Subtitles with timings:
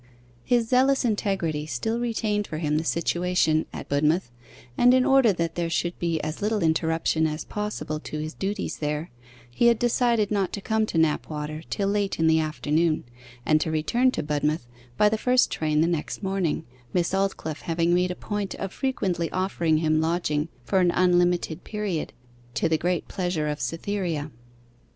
[0.43, 4.31] His zealous integrity still retained for him the situation at Budmouth,
[4.75, 8.77] and in order that there should be as little interruption as possible to his duties
[8.77, 9.11] there,
[9.51, 13.03] he had decided not to come to Knapwater till late in the afternoon,
[13.45, 14.65] and to return to Budmouth
[14.97, 16.65] by the first train the next morning,
[16.95, 22.11] Miss Aldclyffe having made a point of frequently offering him lodging for an unlimited period,
[22.55, 24.31] to the great pleasure of Cytherea.